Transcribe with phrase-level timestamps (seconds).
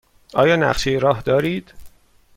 [0.33, 1.73] آیا نقشه راه دارید؟